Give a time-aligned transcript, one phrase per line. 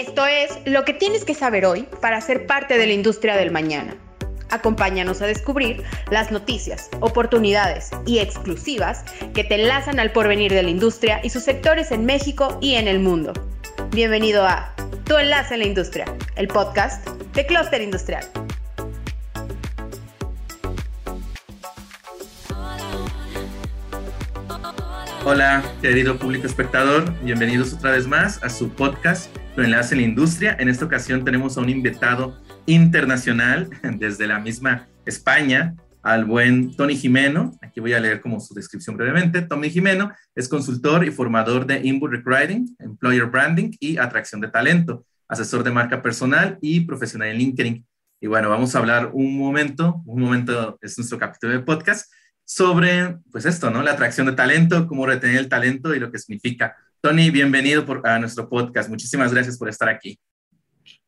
[0.00, 3.50] Esto es lo que tienes que saber hoy para ser parte de la industria del
[3.50, 3.94] mañana.
[4.48, 10.70] Acompáñanos a descubrir las noticias, oportunidades y exclusivas que te enlazan al porvenir de la
[10.70, 13.34] industria y sus sectores en México y en el mundo.
[13.90, 18.24] Bienvenido a Tu Enlace en la Industria, el podcast de Cluster Industrial.
[25.26, 29.28] Hola, querido público espectador, bienvenidos otra vez más a su podcast,
[29.64, 30.56] Enlace en la Industria.
[30.58, 36.96] En esta ocasión tenemos a un invitado internacional desde la misma España, al buen Tony
[36.96, 37.58] Jimeno.
[37.60, 39.42] Aquí voy a leer como su descripción brevemente.
[39.42, 45.04] Tony Jimeno es consultor y formador de Inbound Recruiting, Employer Branding y atracción de talento,
[45.28, 47.86] asesor de marca personal y profesional en LinkedIn.
[48.20, 52.12] Y bueno, vamos a hablar un momento, un momento es nuestro capítulo de podcast
[52.44, 53.82] sobre, pues esto, ¿no?
[53.82, 56.76] La atracción de talento, cómo retener el talento y lo que significa.
[57.02, 58.90] Tony, bienvenido a nuestro podcast.
[58.90, 60.18] Muchísimas gracias por estar aquí.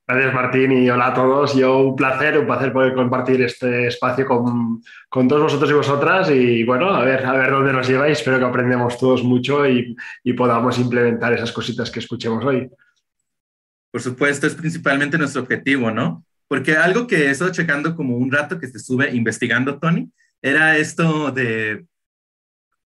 [0.06, 1.55] Gracias, Martín, y hola a todos.
[1.55, 6.31] Yo, un placer, un placer poder compartir este espacio con, con todos vosotros y vosotras.
[6.31, 8.19] Y bueno, a ver, a ver dónde nos lleváis.
[8.19, 9.94] Espero que aprendamos todos mucho y,
[10.25, 12.70] y podamos implementar esas cositas que escuchemos hoy.
[13.91, 16.25] Por supuesto, es principalmente nuestro objetivo, ¿no?
[16.48, 20.78] Porque algo que he estado checando como un rato que se sube investigando, Tony, era
[20.78, 21.84] esto de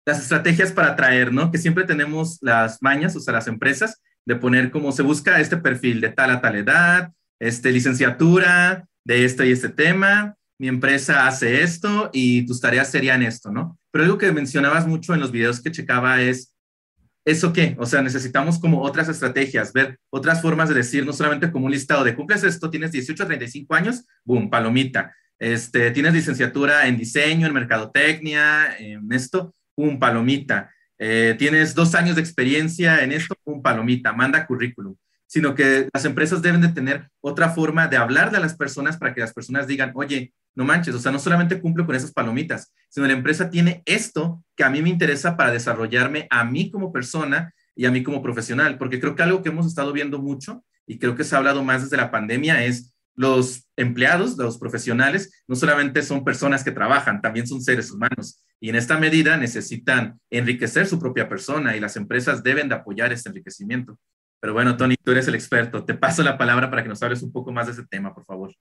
[0.05, 1.51] las estrategias para atraer, ¿no?
[1.51, 5.57] Que siempre tenemos las mañas, o sea, las empresas, de poner como se busca este
[5.57, 11.27] perfil de tal a tal edad, este, licenciatura, de este y este tema, mi empresa
[11.27, 13.77] hace esto y tus tareas serían esto, ¿no?
[13.91, 16.53] Pero algo que mencionabas mucho en los videos que checaba es,
[17.23, 17.75] ¿eso qué?
[17.77, 21.71] O sea, necesitamos como otras estrategias, ver otras formas de decir, no solamente como un
[21.71, 26.97] listado de cumples esto, tienes 18 a 35 años, boom, palomita este, tienes licenciatura en
[26.97, 30.71] diseño, en mercadotecnia, en esto, un palomita.
[30.97, 34.95] Eh, tienes dos años de experiencia en esto, un palomita, manda currículum.
[35.27, 39.13] Sino que las empresas deben de tener otra forma de hablar de las personas para
[39.13, 42.73] que las personas digan, oye, no manches, o sea, no solamente cumplo con esas palomitas,
[42.89, 46.93] sino la empresa tiene esto que a mí me interesa para desarrollarme a mí como
[46.93, 50.63] persona y a mí como profesional, porque creo que algo que hemos estado viendo mucho
[50.87, 55.43] y creo que se ha hablado más desde la pandemia es los empleados, los profesionales,
[55.47, 58.43] no solamente son personas que trabajan, también son seres humanos.
[58.65, 63.13] Y en esta medida necesitan enriquecer su propia persona y las empresas deben de apoyar
[63.13, 63.99] este enriquecimiento.
[64.41, 65.85] Pero bueno, Tony, tú eres el experto.
[65.85, 68.25] Te paso la palabra para que nos hables un poco más de ese tema, por
[68.25, 68.51] favor.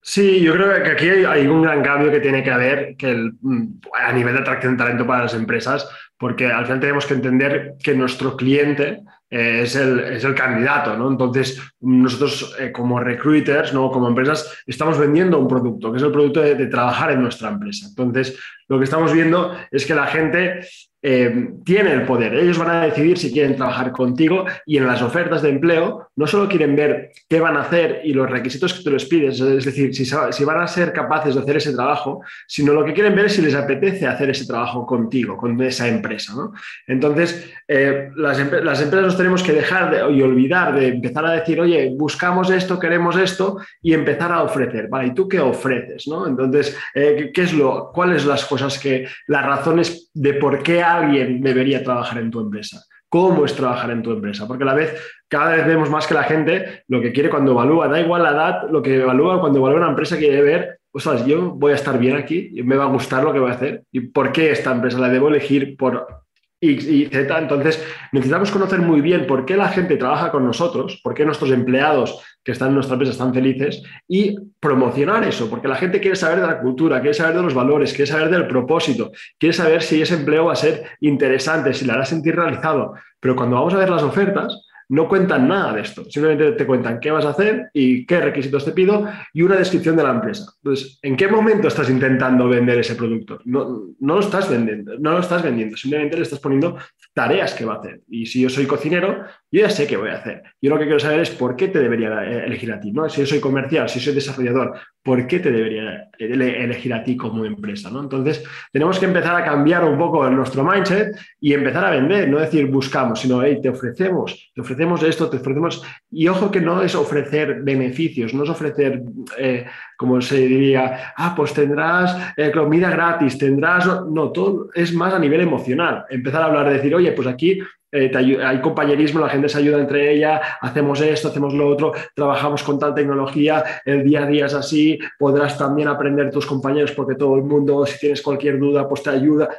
[0.00, 3.80] Sí, yo creo que aquí hay un gran cambio que tiene que haber que mm,
[3.92, 5.86] a nivel de atracción de talento para las empresas,
[6.16, 10.96] porque al final tenemos que entender que nuestro cliente eh, es, el, es, el, candidato,
[10.96, 11.10] ¿no?
[11.10, 13.90] Entonces, nosotros eh, como recruiters, ¿no?
[13.90, 17.50] como empresas, estamos vendiendo un producto, que es el producto de, de, trabajar en nuestra
[17.50, 17.86] empresa.
[17.88, 18.38] Entonces,
[18.72, 20.66] lo que estamos viendo es que la gente
[21.02, 22.34] eh, tiene el poder.
[22.34, 26.26] Ellos van a decidir si quieren trabajar contigo y en las ofertas de empleo no
[26.26, 29.64] solo quieren ver qué van a hacer y los requisitos que tú les pides, es
[29.64, 33.26] decir, si, van a ser capaces de hacer ese trabajo, sino lo que quieren ver
[33.26, 36.34] es si les apetece hacer ese trabajo contigo, con esa empresa.
[36.34, 36.52] ¿no?
[36.86, 41.60] Entonces, eh, las, empresas nos tenemos que dejar de, y olvidar de empezar a decir,
[41.60, 44.88] oye, buscamos esto, queremos esto y empezar a ofrecer.
[44.88, 46.06] Vale, ¿y tú qué ofreces?
[46.06, 46.26] ¿no?
[46.26, 51.40] Entonces, eh, ¿qué es lo, ¿cuáles las cosas que, las razones de por qué alguien
[51.40, 52.82] debería trabajar en tu empresa.
[53.08, 54.48] ¿Cómo es trabajar en tu empresa?
[54.48, 54.96] Porque a la vez,
[55.28, 58.30] cada vez vemos más que la gente lo que quiere cuando evalúa, da igual la
[58.30, 61.98] edad, lo que evalúa cuando evalúa una empresa quiere ver, ostras, yo voy a estar
[61.98, 64.72] bien aquí, me va a gustar lo que voy a hacer y por qué esta
[64.72, 66.21] empresa la debo elegir por
[66.62, 67.38] y, Z.
[67.38, 71.50] Entonces, necesitamos conocer muy bien por qué la gente trabaja con nosotros, por qué nuestros
[71.50, 76.16] empleados que están en nuestra empresa están felices y promocionar eso, porque la gente quiere
[76.16, 79.82] saber de la cultura, quiere saber de los valores, quiere saber del propósito, quiere saber
[79.82, 82.94] si ese empleo va a ser interesante, si le hará sentir realizado.
[83.18, 87.00] Pero cuando vamos a ver las ofertas, no cuentan nada de esto, simplemente te cuentan
[87.00, 90.52] qué vas a hacer y qué requisitos te pido y una descripción de la empresa.
[90.62, 93.40] Entonces, ¿en qué momento estás intentando vender ese producto?
[93.46, 96.76] No, no lo estás vendiendo, no lo estás vendiendo, simplemente le estás poniendo
[97.14, 98.02] tareas que va a hacer.
[98.10, 100.42] Y si yo soy cocinero, yo ya sé qué voy a hacer.
[100.62, 103.06] Yo lo que quiero saber es por qué te debería elegir a ti, ¿no?
[103.10, 104.72] Si yo soy comercial, si soy desarrollador,
[105.02, 108.00] ¿por qué te debería elegir a ti como empresa, ¿no?
[108.00, 112.38] Entonces, tenemos que empezar a cambiar un poco nuestro mindset y empezar a vender, no
[112.38, 115.82] decir buscamos, sino, hey, te ofrecemos, te ofrecemos esto, te ofrecemos...
[116.10, 119.02] Y ojo que no es ofrecer beneficios, no es ofrecer,
[119.36, 119.66] eh,
[119.98, 123.86] como se diría, ah, pues tendrás eh, comida gratis, tendrás...
[124.10, 126.06] No, todo es más a nivel emocional.
[126.08, 127.58] Empezar a hablar de decir, oye, pues aquí
[127.92, 128.10] eh,
[128.42, 132.78] hay compañerismo, la gente se ayuda entre ella, hacemos esto, hacemos lo otro, trabajamos con
[132.78, 137.36] tal tecnología, el día a día es así, podrás también aprender tus compañeros porque todo
[137.36, 139.50] el mundo, si tienes cualquier duda, pues te ayuda.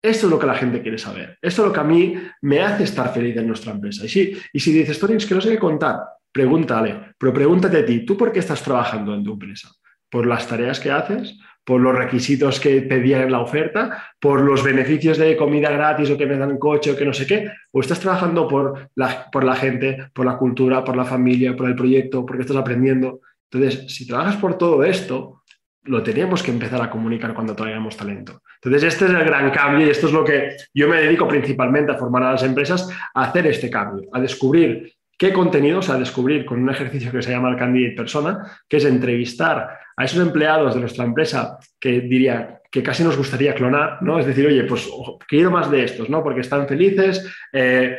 [0.00, 1.38] Esto es lo que la gente quiere saber.
[1.42, 4.04] Esto es lo que a mí me hace estar feliz en nuestra empresa.
[4.04, 6.00] Y si, y si dices, Tony, es que no sé qué contar,
[6.30, 9.70] pregúntale, pero pregúntate a ti, ¿tú por qué estás trabajando en tu empresa?
[10.08, 11.36] ¿Por las tareas que haces?
[11.64, 16.18] Por los requisitos que pedían en la oferta, por los beneficios de comida gratis o
[16.18, 19.44] que me dan coche o que no sé qué, o estás trabajando por la, por
[19.44, 23.20] la gente, por la cultura, por la familia, por el proyecto, porque estás aprendiendo.
[23.50, 25.42] Entonces, si trabajas por todo esto,
[25.84, 28.42] lo teníamos que empezar a comunicar cuando traíamos talento.
[28.56, 31.92] Entonces, este es el gran cambio y esto es lo que yo me dedico principalmente
[31.92, 36.44] a formar a las empresas, a hacer este cambio, a descubrir qué contenidos, a descubrir
[36.44, 38.38] con un ejercicio que se llama el Candidate Persona,
[38.68, 43.54] que es entrevistar a esos empleados de nuestra empresa que diría que casi nos gustaría
[43.54, 44.18] clonar, ¿no?
[44.18, 44.88] Es decir, oye, pues
[45.28, 46.22] quiero más de estos, ¿no?
[46.22, 47.98] Porque están felices, eh,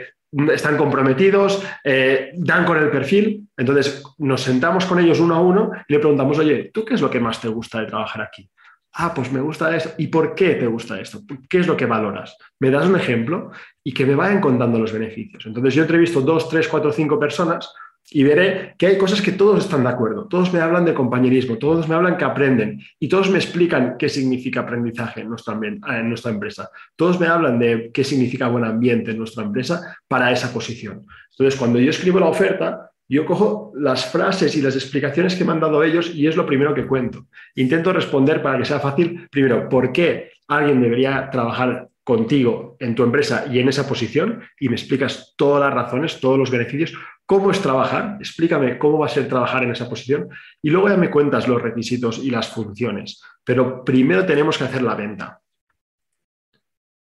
[0.51, 3.47] están comprometidos, eh, dan con el perfil.
[3.55, 7.01] Entonces nos sentamos con ellos uno a uno y le preguntamos, oye, ¿tú qué es
[7.01, 8.49] lo que más te gusta de trabajar aquí?
[8.95, 9.91] Ah, pues me gusta esto.
[9.97, 11.21] ¿Y por qué te gusta esto?
[11.49, 12.37] ¿Qué es lo que valoras?
[12.59, 13.51] ¿Me das un ejemplo?
[13.83, 15.45] Y que me vayan contando los beneficios.
[15.45, 17.73] Entonces yo entrevisto dos, tres, cuatro, cinco personas
[18.11, 20.27] y veré que hay cosas que todos están de acuerdo.
[20.27, 24.09] Todos me hablan de compañerismo, todos me hablan que aprenden y todos me explican qué
[24.09, 26.69] significa aprendizaje en nuestra, en nuestra empresa.
[26.95, 31.05] Todos me hablan de qué significa buen ambiente en nuestra empresa para esa posición.
[31.31, 35.51] Entonces, cuando yo escribo la oferta, yo cojo las frases y las explicaciones que me
[35.51, 37.27] han dado ellos y es lo primero que cuento.
[37.55, 43.03] Intento responder para que sea fácil, primero, ¿por qué alguien debería trabajar contigo en tu
[43.03, 44.43] empresa y en esa posición?
[44.59, 46.93] Y me explicas todas las razones, todos los beneficios,
[47.25, 50.29] cómo es trabajar, explícame cómo va a ser trabajar en esa posición
[50.61, 53.21] y luego ya me cuentas los requisitos y las funciones.
[53.43, 55.39] Pero primero tenemos que hacer la venta.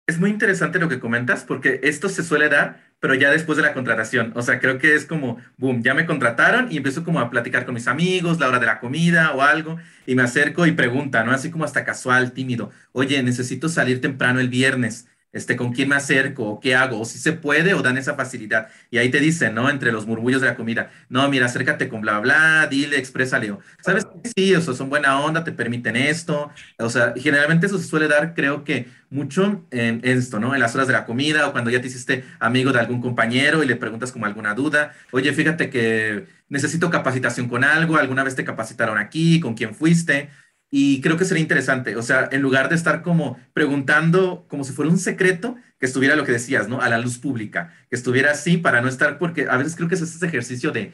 [0.08, 3.64] Es muy interesante lo que comentas porque esto se suele dar, pero ya después de
[3.64, 4.34] la contratación.
[4.36, 7.66] O sea, creo que es como, boom, ya me contrataron y empiezo como a platicar
[7.66, 11.24] con mis amigos, la hora de la comida o algo, y me acerco y pregunta,
[11.24, 11.32] ¿no?
[11.32, 15.08] Así como hasta casual, tímido, oye, necesito salir temprano el viernes
[15.38, 18.68] este, con quién me acerco, qué hago, o si se puede, o dan esa facilidad.
[18.92, 19.70] Y ahí te dicen, ¿no?
[19.70, 23.56] Entre los murmullos de la comida, no, mira, acércate con bla, bla, dile, exprésale.
[23.82, 24.08] ¿Sabes?
[24.36, 26.50] Sí, o sea, son buena onda, te permiten esto.
[26.80, 30.54] O sea, generalmente eso se suele dar, creo que mucho en esto, ¿no?
[30.54, 33.64] En las horas de la comida o cuando ya te hiciste amigo de algún compañero
[33.64, 34.94] y le preguntas como alguna duda.
[35.12, 40.30] Oye, fíjate que necesito capacitación con algo, alguna vez te capacitaron aquí, con quién fuiste.
[40.70, 44.74] Y creo que sería interesante, o sea, en lugar de estar como preguntando como si
[44.74, 46.82] fuera un secreto, que estuviera lo que decías, ¿no?
[46.82, 49.96] A la luz pública, que estuviera así para no estar, porque a veces creo que
[49.96, 50.92] es ese ejercicio de,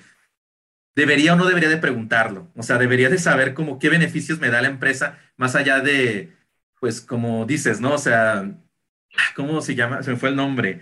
[0.95, 4.49] debería o no debería de preguntarlo, o sea, debería de saber como qué beneficios me
[4.49, 6.33] da la empresa, más allá de,
[6.79, 7.93] pues como dices, ¿no?
[7.93, 8.51] O sea,
[9.35, 10.03] ¿cómo se llama?
[10.03, 10.81] Se me fue el nombre.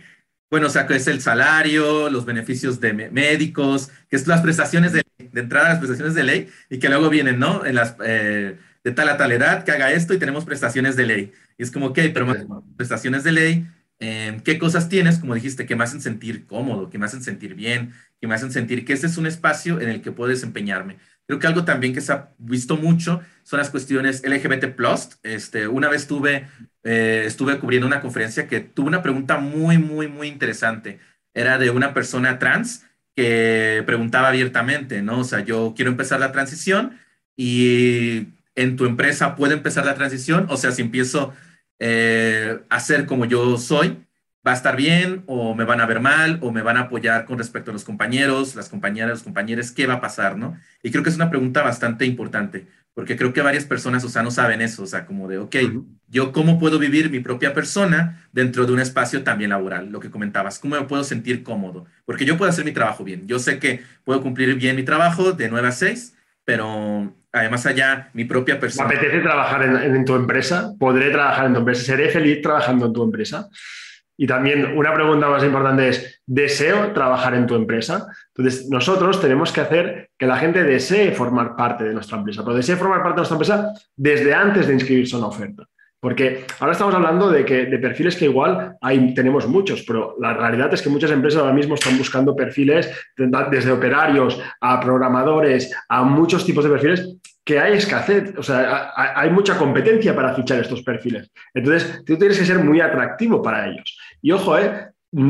[0.49, 4.91] Bueno, o sea, que es el salario, los beneficios de médicos, que es las prestaciones
[4.91, 7.65] de, de entrada, las prestaciones de ley, y que luego vienen, ¿no?
[7.65, 7.95] En las...
[8.03, 11.31] Eh, de tal a tal edad que haga esto y tenemos prestaciones de ley.
[11.57, 12.37] Y es como, ok, pero más
[12.75, 13.67] prestaciones de ley,
[13.99, 17.55] em, ¿qué cosas tienes, como dijiste, que me hacen sentir cómodo, que me hacen sentir
[17.55, 20.97] bien, que me hacen sentir que este es un espacio en el que puedo desempeñarme?
[21.27, 24.75] Creo que algo también que se ha visto mucho son las cuestiones LGBT+.
[25.23, 26.47] Este, una vez tuve,
[26.83, 30.99] eh, estuve cubriendo una conferencia que tuvo una pregunta muy, muy, muy interesante.
[31.33, 32.85] Era de una persona trans
[33.15, 35.19] que preguntaba abiertamente, ¿no?
[35.19, 36.97] O sea, yo quiero empezar la transición
[37.37, 40.47] y en tu empresa puede empezar la transición?
[40.49, 41.33] O sea, si empiezo
[41.79, 44.05] eh, a ser como yo soy,
[44.45, 47.25] ¿va a estar bien o me van a ver mal o me van a apoyar
[47.25, 49.71] con respecto a los compañeros, las compañeras, los compañeros?
[49.71, 50.57] ¿Qué va a pasar, no?
[50.83, 54.23] Y creo que es una pregunta bastante importante, porque creo que varias personas, o sea,
[54.23, 55.55] no saben eso, o sea, como de, ok,
[56.07, 60.11] yo cómo puedo vivir mi propia persona dentro de un espacio también laboral, lo que
[60.11, 63.59] comentabas, cómo me puedo sentir cómodo, porque yo puedo hacer mi trabajo bien, yo sé
[63.59, 68.59] que puedo cumplir bien mi trabajo de 9 a 6, pero además allá mi propia
[68.59, 68.87] persona.
[68.87, 70.73] ¿Me apetece trabajar en, tu empresa?
[70.79, 71.83] ¿Podré trabajar en tu empresa?
[71.83, 73.49] ¿Seré feliz trabajando en tu empresa?
[74.17, 78.07] Y también una pregunta más importante es, ¿deseo trabajar en tu empresa?
[78.35, 82.55] Entonces, nosotros tenemos que hacer que la gente desee formar parte de nuestra empresa, pero
[82.55, 85.67] desee formar parte de nuestra empresa desde antes de inscribirse a una oferta.
[86.01, 90.33] Porque ahora estamos hablando de, que, de perfiles que igual hay, tenemos muchos, pero la
[90.33, 96.01] realidad es que muchas empresas ahora mismo están buscando perfiles desde operarios a programadores, a
[96.03, 100.81] muchos tipos de perfiles que hay escasez, o sea, hay mucha competencia para fichar estos
[100.81, 101.29] perfiles.
[101.53, 103.95] Entonces, tú tienes que ser muy atractivo para ellos.
[104.23, 104.87] Y ojo, eh,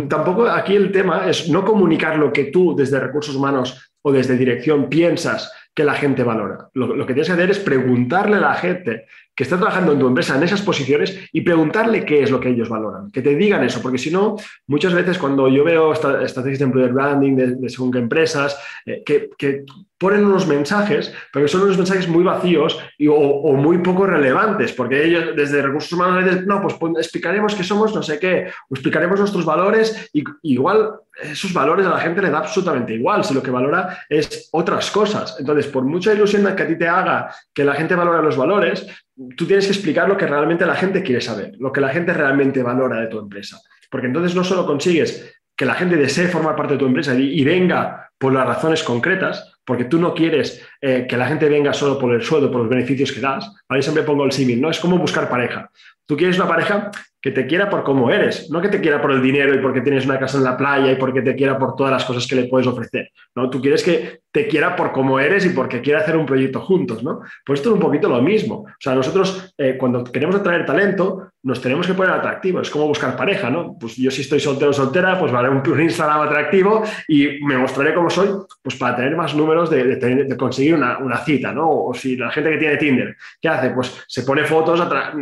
[0.08, 4.38] tampoco aquí el tema es no comunicar lo que tú desde recursos humanos o desde
[4.38, 6.70] dirección piensas que la gente valora.
[6.74, 10.08] Lo, que tienes que hacer es preguntarle a la gente que está trabajando en tu
[10.08, 13.64] empresa en esas posiciones y preguntarle qué es lo que ellos valoran, que te digan
[13.64, 14.36] eso, porque si no,
[14.68, 19.02] muchas veces cuando yo veo estrategias de employer branding de, de según qué empresas, eh,
[19.06, 19.64] que, que
[20.02, 25.06] ponen unos mensajes, pero son unos mensajes muy vacíos y, o, muy poco relevantes, porque
[25.06, 29.46] ellos desde recursos humanos dicen, no, pues, explicaremos qué somos, no sé qué, explicaremos nuestros
[29.46, 33.52] valores, y igual esos valores a la gente le da absolutamente igual, si lo que
[33.52, 35.36] valora es otras cosas.
[35.40, 38.88] Entonces, por mucha ilusión que a ti te haga que la gente valora los valores,
[39.36, 42.14] tú tienes que explicar lo que realmente la gente quiere saber, lo que la gente
[42.14, 43.60] realmente valora de tu empresa.
[43.90, 47.44] Porque entonces no solo consigues que la gente desee formar parte de tu empresa y,
[47.44, 52.00] venga por las razones concretas, porque tú no quieres eh, que la gente venga solo
[52.00, 53.52] por el sueldo, por los beneficios que das.
[53.70, 54.70] Ahí siempre pongo el símil, ¿no?
[54.70, 55.70] Es como buscar pareja.
[56.06, 56.90] Tú quieres una pareja
[57.22, 59.82] que te quiera por cómo eres, no que te quiera por el dinero y porque
[59.82, 62.36] tienes una casa en la playa y porque te quiera por todas las cosas que
[62.36, 63.12] le puedes ofrecer.
[63.36, 63.50] ¿no?
[63.50, 67.04] Tú quieres que te quiera por cómo eres y porque quiera hacer un proyecto juntos.
[67.04, 67.22] ¿no?
[67.46, 68.56] Pues esto es un poquito lo mismo.
[68.56, 72.68] O sea, nosotros eh, cuando queremos atraer talento, nos tenemos que poner atractivos.
[72.68, 73.76] Es como buscar pareja, ¿no?
[73.80, 77.58] Pues yo si estoy soltero o soltera, pues vale un, un Instagram atractivo y me
[77.58, 78.30] mostraré cómo soy,
[78.62, 81.70] pues para tener más números de, conseguir una, cita, ¿no?
[81.70, 83.72] O si la gente que tiene Tinder, ¿qué hace?
[83.72, 84.82] Pues se pone fotos,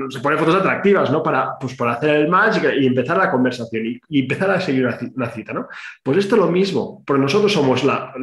[0.10, 1.24] se pone fotos atractivas, ¿no?
[1.24, 5.30] Para, pues para hacer el match y, empezar la conversación y, empezar a seguir una,
[5.30, 5.68] cita, ¿no?
[6.04, 8.14] Pues esto es lo mismo, porque nosotros somos la,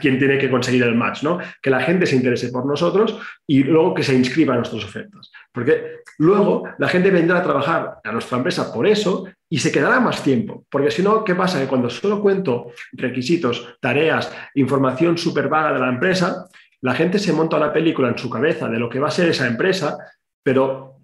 [0.00, 1.38] quien tiene que conseguir el match, ¿no?
[1.60, 5.30] Que la gente se interese por nosotros y luego que se inscriba a nuestras ofertas.
[5.52, 10.00] Porque luego la gente vendrá a trabajar a nuestra empresa por eso y se quedará
[10.00, 10.64] más tiempo.
[10.70, 11.60] Porque si no, ¿qué pasa?
[11.60, 16.46] Que cuando solo cuento requisitos, tareas, información súper vaga de la empresa,
[16.80, 19.28] la gente se monta una película en su cabeza de lo que va a ser
[19.28, 19.96] esa empresa,
[20.42, 20.96] pero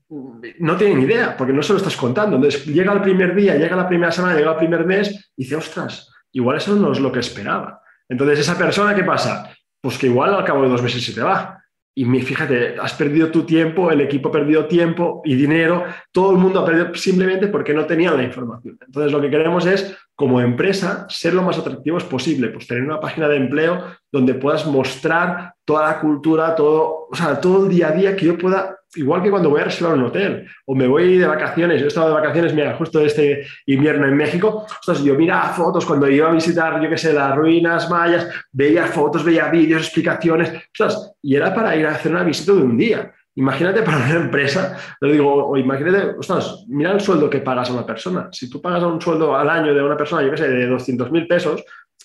[0.58, 2.36] no tienen idea, porque no se lo estás contando.
[2.36, 5.56] Entonces, llega el primer día, llega la primera semana, llega el primer mes y dice,
[5.56, 7.81] ostras, igual eso no es lo que esperaba.
[8.08, 9.50] Entonces, esa persona, ¿qué pasa?
[9.80, 11.58] Pues que igual al cabo de dos meses se te va.
[11.94, 16.38] Y fíjate, has perdido tu tiempo, el equipo ha perdido tiempo y dinero, todo el
[16.38, 18.78] mundo ha perdido simplemente porque no tenía la información.
[18.86, 22.98] Entonces, lo que queremos es, como empresa, ser lo más atractivos posible, pues tener una
[22.98, 27.88] página de empleo donde puedas mostrar toda la cultura, todo, o sea, todo el día
[27.88, 30.86] a día que yo pueda igual que cuando voy a reservar un hotel o me
[30.86, 35.02] voy de vacaciones, yo he estado de vacaciones, mira, justo este invierno en México, ostras,
[35.02, 39.24] yo mira fotos cuando iba a visitar, yo qué sé, las ruinas mayas, veía fotos,
[39.24, 43.12] veía vídeos, explicaciones, ostras, y era para ir a hacer una visita de un día.
[43.34, 47.72] Imagínate para una empresa, lo digo, o imagínate, ostras, mira el sueldo que pagas a
[47.72, 48.28] una persona.
[48.30, 51.10] Si tú pagas un sueldo al año de una persona, yo qué sé, de 200
[51.10, 51.64] mil pesos,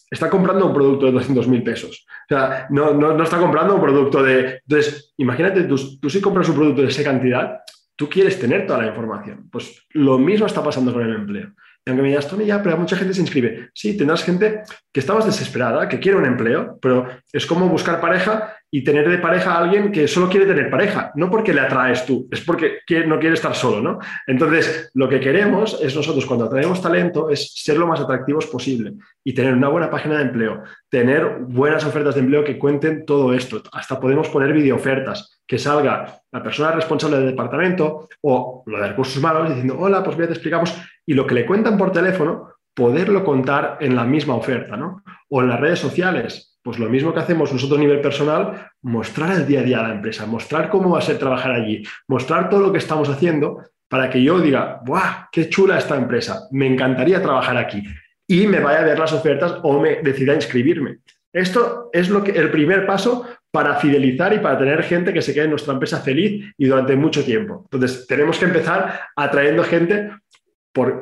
[0.09, 2.05] está comprando un producto de 200 mil pesos.
[2.29, 4.61] O sea, no, no, está comprando un producto de...
[4.67, 7.61] Entonces, imagínate, tú, tú si compras un producto de esa cantidad,
[7.95, 9.49] tú quieres tener toda la información.
[9.51, 11.51] Pues lo mismo está pasando con el empleo.
[11.85, 13.69] Y aunque me digas, Tony, ya, pero mucha gente se inscribe.
[13.73, 18.01] Sí, tendrás gente que está más desesperada, que quiere un empleo, pero es como buscar
[18.01, 21.61] pareja y tener de pareja a alguien que solo quiere tener pareja, no porque le
[21.61, 23.99] atraes tú, es porque no quiere estar solo, ¿no?
[24.25, 28.93] Entonces, lo que queremos es nosotros cuando atraemos talento es ser lo más atractivos posible
[29.23, 33.33] y tener una buena página de empleo, tener buenas ofertas de empleo que cuenten todo
[33.33, 33.61] esto.
[33.71, 39.17] Hasta podemos poner videoofertas, que salga la persona responsable del departamento o lo de recursos
[39.17, 43.23] humanos diciendo, hola, pues mira, te explicamos, y lo que le cuentan por teléfono, poderlo
[43.23, 45.03] contar en la misma oferta, ¿no?
[45.29, 49.31] O en las redes sociales, pues lo mismo que hacemos nosotros a nivel personal, mostrar
[49.31, 52.49] el día a día a la empresa, mostrar cómo va a ser trabajar allí, mostrar
[52.49, 55.29] todo lo que estamos haciendo para que yo diga, ¡buah!
[55.31, 56.49] ¡Qué chula esta empresa!
[56.51, 57.81] Me encantaría trabajar aquí.
[58.27, 60.97] Y me vaya a ver las ofertas o me decida inscribirme.
[61.31, 65.33] Esto es lo que, el primer paso para fidelizar y para tener gente que se
[65.33, 67.61] quede en nuestra empresa feliz y durante mucho tiempo.
[67.71, 70.11] Entonces, tenemos que empezar atrayendo gente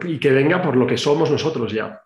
[0.04, 2.05] y que venga por lo que somos nosotros ya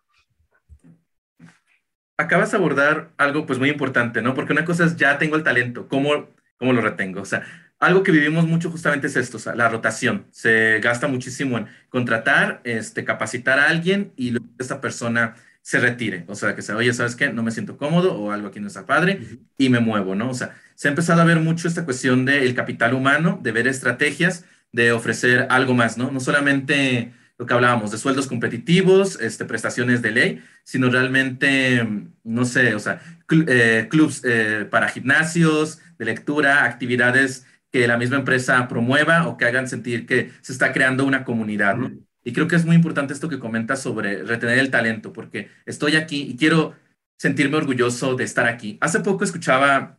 [2.20, 4.34] acabas de abordar algo pues muy importante, ¿no?
[4.34, 7.22] Porque una cosa es ya tengo el talento, ¿cómo, cómo lo retengo?
[7.22, 7.44] O sea,
[7.80, 10.26] algo que vivimos mucho justamente es esto, o sea, la rotación.
[10.32, 16.26] Se gasta muchísimo en contratar, este, capacitar a alguien y luego esta persona se retire.
[16.28, 17.32] O sea, que se, oye, ¿sabes qué?
[17.32, 19.22] No me siento cómodo o algo aquí no está padre
[19.58, 20.30] y me muevo, ¿no?
[20.30, 23.66] O sea, se ha empezado a ver mucho esta cuestión del capital humano, de ver
[23.68, 26.12] estrategias, de ofrecer algo más, ¿no?
[26.12, 31.88] No solamente lo que hablábamos de sueldos competitivos, este, prestaciones de ley, sino realmente,
[32.26, 33.02] no sé, o sea,
[33.48, 39.46] eh, clubs eh, para gimnasios, de lectura, actividades que la misma empresa promueva o que
[39.46, 41.92] hagan sentir que se está creando una comunidad, ¿no?
[42.26, 45.96] Y creo que es muy importante esto que comentas sobre retener el talento, porque estoy
[45.96, 46.76] aquí y quiero
[47.18, 48.78] sentirme orgulloso de estar aquí.
[48.82, 49.99] Hace poco escuchaba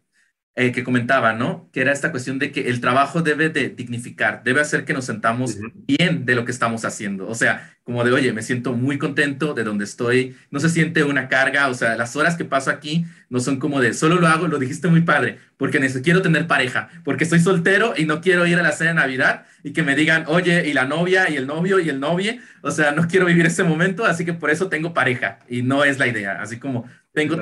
[0.61, 1.71] eh, que comentaba, ¿no?
[1.73, 5.07] Que era esta cuestión de que el trabajo debe de dignificar, debe hacer que nos
[5.07, 7.27] sentamos bien de lo que estamos haciendo.
[7.29, 11.03] O sea, como de, oye, me siento muy contento de donde estoy, no se siente
[11.03, 14.27] una carga, o sea, las horas que paso aquí no son como de, solo lo
[14.27, 18.21] hago, lo dijiste muy padre, porque necesito, quiero tener pareja, porque estoy soltero y no
[18.21, 21.31] quiero ir a la cena de Navidad y que me digan, oye, y la novia
[21.31, 24.35] y el novio y el novie, o sea, no quiero vivir ese momento, así que
[24.35, 27.39] por eso tengo pareja y no es la idea, así como tengo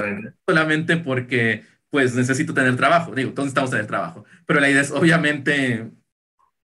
[0.46, 3.14] solamente porque pues necesito tener trabajo.
[3.14, 4.24] Digo, todos necesitamos tener trabajo.
[4.46, 5.90] Pero la idea es obviamente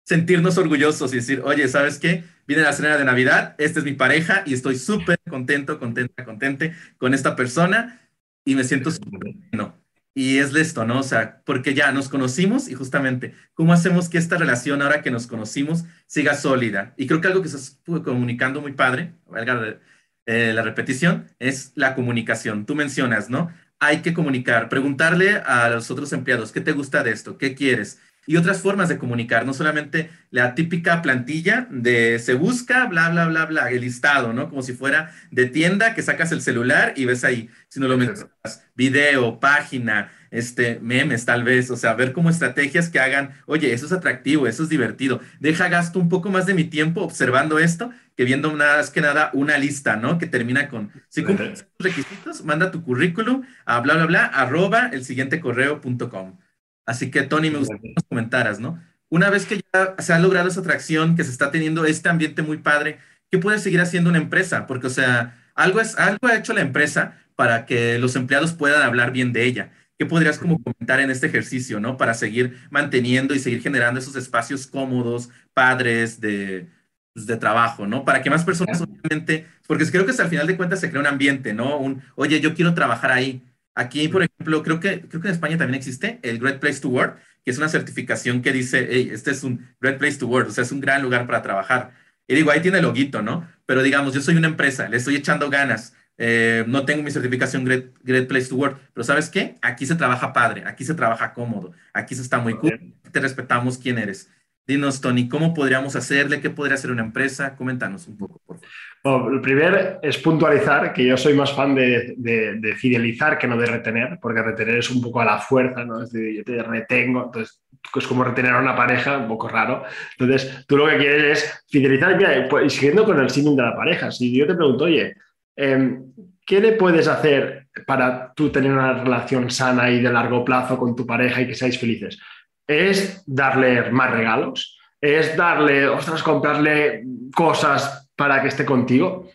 [0.04, 2.24] sentirnos orgullosos y decir, oye, ¿sabes qué?
[2.46, 6.74] Viene la cena de Navidad, esta es mi pareja y estoy súper contento, contenta, contente
[6.98, 8.00] con esta persona
[8.44, 9.78] y me siento súper bueno.
[10.14, 11.00] Y es esto, ¿no?
[11.00, 15.10] O sea, porque ya nos conocimos y justamente, ¿cómo hacemos que esta relación, ahora que
[15.10, 16.92] nos conocimos, siga sólida?
[16.98, 19.78] Y creo que algo que estuvo comunicando muy padre, valga
[20.26, 22.66] eh, la repetición, es la comunicación.
[22.66, 23.50] Tú mencionas, ¿no?
[23.82, 27.36] Hay que comunicar, preguntarle a los otros empleados, ¿qué te gusta de esto?
[27.36, 27.98] ¿Qué quieres?
[28.28, 33.26] Y otras formas de comunicar, no solamente la típica plantilla de se busca, bla, bla,
[33.26, 34.48] bla, bla, el listado, ¿no?
[34.48, 38.64] Como si fuera de tienda que sacas el celular y ves ahí, sino lo mencionas,
[38.76, 43.86] video, página, este, memes tal vez, o sea, ver como estrategias que hagan, oye, eso
[43.86, 47.92] es atractivo, eso es divertido, deja gasto un poco más de mi tiempo observando esto
[48.16, 50.18] que viendo más que nada una lista, ¿no?
[50.18, 54.88] Que termina con, si cumples los requisitos, manda tu currículum a bla, bla, bla, arroba
[54.92, 56.38] el siguiente correo.com.
[56.84, 58.82] Así que, Tony, me gustaría que nos comentaras, ¿no?
[59.08, 62.42] Una vez que ya se ha logrado esa atracción, que se está teniendo este ambiente
[62.42, 62.98] muy padre,
[63.30, 64.66] ¿qué puede seguir haciendo una empresa?
[64.66, 68.82] Porque, o sea, algo, es, algo ha hecho la empresa para que los empleados puedan
[68.82, 69.70] hablar bien de ella.
[70.02, 71.96] ¿Qué podrías como comentar en este ejercicio, ¿no?
[71.96, 76.66] Para seguir manteniendo y seguir generando esos espacios cómodos, padres, de,
[77.14, 78.04] pues, de trabajo, ¿no?
[78.04, 81.06] Para que más personas, obviamente, porque creo que al final de cuentas se crea un
[81.06, 81.78] ambiente, ¿no?
[81.78, 83.44] Un, oye, yo quiero trabajar ahí.
[83.76, 86.88] Aquí, por ejemplo, creo que, creo que en España también existe el Great Place to
[86.88, 90.48] Work, que es una certificación que dice, hey, este es un Great Place to Work,
[90.48, 91.92] o sea, es un gran lugar para trabajar.
[92.26, 93.48] Y digo, ahí tiene el loguito, ¿no?
[93.66, 97.64] Pero digamos, yo soy una empresa, le estoy echando ganas, eh, no tengo mi certificación
[97.64, 99.56] Great, Great, Place to Work, pero ¿sabes qué?
[99.60, 103.76] Aquí se trabaja padre, aquí se trabaja cómodo, aquí se está muy cool, te respetamos
[103.78, 104.30] quién eres.
[104.64, 106.40] Dinos, Tony, ¿cómo podríamos hacerle?
[106.40, 107.56] ¿Qué podría hacer una empresa?
[107.56, 108.70] Coméntanos un poco, por favor.
[109.04, 113.56] Bueno, lo primero es puntualizar que yo soy más fan de, de, fidelizar que no
[113.56, 116.04] de retener, porque retener es un poco a la fuerza, ¿no?
[116.04, 117.60] Es decir, yo te retengo, entonces
[117.96, 119.82] es como retener a una pareja, un poco raro.
[120.16, 122.16] Entonces, tú lo que quieres es fidelizar.
[122.16, 125.16] Mira, pues, y siguiendo con el símil de la pareja, si yo te pregunto, oye,
[125.56, 126.11] em,
[126.52, 130.94] ¿qué le puedes hacer para tú tener una relación sana y de largo plazo con
[130.94, 132.18] tu pareja y que seáis felices?
[132.66, 139.30] es darle más regalos, es darle, ostras, comprarle cosas para que esté contigo.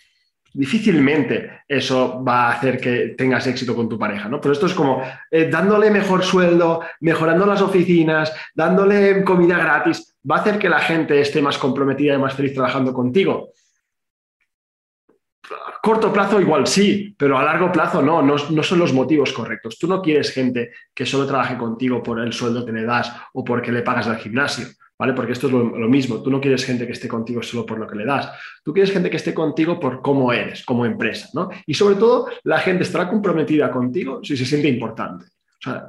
[0.54, 4.40] Difícilmente eso va a hacer que tengas éxito con tu pareja, ¿no?
[4.40, 5.02] Pero esto es como
[5.32, 10.80] eh, dándole mejor sueldo, mejorando las oficinas, dándole comida gratis, va a hacer que la
[10.80, 13.54] gente esté más comprometida y más feliz trabajando contigo
[15.82, 19.78] corto plazo igual sí, pero a largo plazo no, no, son los motivos correctos.
[19.78, 23.44] Tú no quieres gente que solo trabaje contigo por el sueldo que le das o
[23.44, 25.14] porque le pagas al gimnasio, ¿vale?
[25.14, 26.22] Porque esto es lo, mismo.
[26.22, 28.30] Tú no quieres gente que esté contigo solo por lo que le das.
[28.64, 31.50] Tú quieres gente que esté contigo por cómo eres, como empresa, ¿no?
[31.66, 35.26] Y sobre todo, la gente estará comprometida contigo si se siente importante.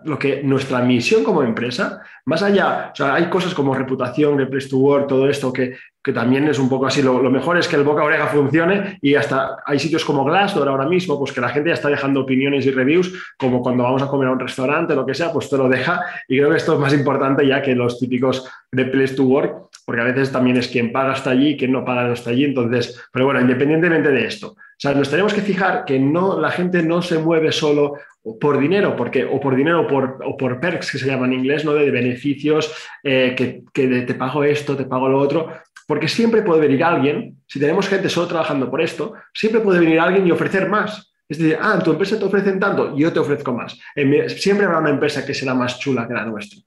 [0.04, 4.48] Lo que nuestra misión como empresa, más allá, o sea, hay cosas como reputación, el
[4.48, 7.02] place to work, todo esto que, que también es un poco así.
[7.02, 10.86] Lo, mejor es que el boca oreja funcione y hasta hay sitios como Glassdoor ahora
[10.86, 14.08] mismo, pues que la gente ya está dejando opiniones y reviews, como cuando vamos a
[14.08, 16.00] comer a un restaurante, lo que sea, pues te lo deja.
[16.26, 19.67] Y creo que esto es más importante ya que los típicos de place to work,
[19.88, 22.44] porque a veces también es quien paga hasta allí, quien no paga está allí.
[22.44, 26.50] Entonces, pero bueno, independientemente de esto, o sea, nos tenemos que fijar que no, la
[26.50, 27.94] gente no se mueve solo
[28.38, 31.72] por dinero, porque, o por dinero o por, perks, que se llama en inglés, ¿no?
[31.72, 32.70] de beneficios,
[33.02, 35.54] eh, que, te pago esto, te pago lo otro,
[35.86, 40.00] porque siempre puede venir alguien, si tenemos gente solo trabajando por esto, siempre puede venir
[40.00, 41.14] alguien y ofrecer más.
[41.26, 43.74] Es decir, ah, tu empresa te ofrecen tanto, yo te ofrezco más.
[44.36, 46.60] Siempre habrá una empresa que será más chula que la nuestra.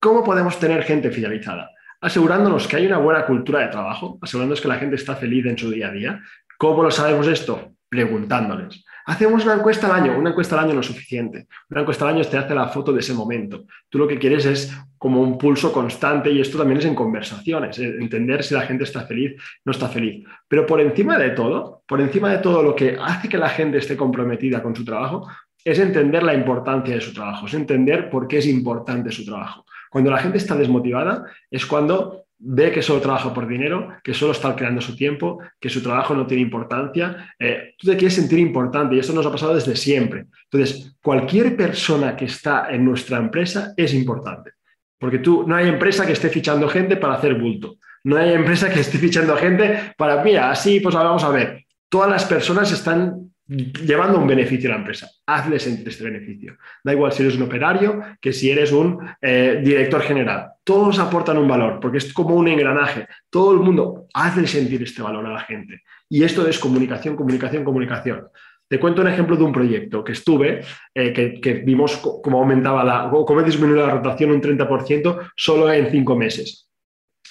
[0.00, 1.70] ¿Cómo podemos tener gente fidelizada?
[2.00, 5.58] Asegurándonos que hay una buena cultura de trabajo, asegurándonos que la gente está feliz en
[5.58, 6.22] su día a día.
[6.56, 7.72] ¿Cómo lo sabemos esto?
[7.88, 8.84] Preguntándoles.
[9.06, 11.48] Hacemos una encuesta al año, una encuesta al año no es suficiente.
[11.70, 13.64] Una encuesta al año te hace la foto de ese momento.
[13.88, 17.78] Tú lo que quieres es como un pulso constante y esto también es en conversaciones,
[17.78, 20.24] entender si la gente está feliz, no está feliz.
[20.46, 23.78] Pero por encima de todo, por encima de todo lo que hace que la gente
[23.78, 25.26] esté comprometida con su trabajo,
[25.64, 29.64] es entender la importancia de su trabajo, es entender por qué es importante su trabajo.
[29.90, 34.32] Cuando la gente está desmotivada es cuando ve que solo trabaja por dinero, que solo
[34.32, 37.34] está creando su tiempo, que su trabajo no tiene importancia.
[37.38, 40.26] Eh, tú te quieres sentir importante y esto nos ha pasado desde siempre.
[40.50, 44.52] Entonces, cualquier persona que está en nuestra empresa es importante.
[44.98, 47.76] Porque tú, no hay empresa que esté fichando gente para hacer bulto.
[48.04, 51.64] No hay empresa que esté fichando gente para, mira, así, pues vamos a ver.
[51.88, 55.08] Todas las personas están llevando un beneficio a la empresa.
[55.26, 56.56] Hazle sentir este beneficio.
[56.84, 60.52] Da igual si eres un operario que si eres un eh, director general.
[60.62, 63.06] Todos aportan un valor porque es como un engranaje.
[63.30, 65.82] Todo el mundo hazle sentir este valor a la gente.
[66.08, 68.28] Y esto es comunicación, comunicación, comunicación.
[68.68, 70.60] Te cuento un ejemplo de un proyecto que estuve,
[70.94, 76.14] eh, que, vimos cómo aumentaba la, cómo disminuía la rotación un 30% solo en cinco
[76.14, 76.67] meses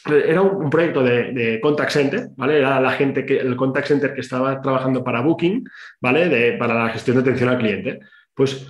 [0.09, 2.57] era un, proyecto de, contact center, ¿vale?
[2.57, 5.67] Era la gente que, el contact center que estaba trabajando para Booking,
[6.01, 6.57] ¿vale?
[6.57, 7.99] para la gestión de atención al cliente.
[8.33, 8.67] Pues,